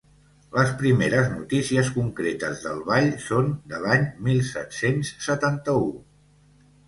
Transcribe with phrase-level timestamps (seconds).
[0.53, 5.85] Les primeres notícies concretes del ball són de l'any mil set-cents setanta-u.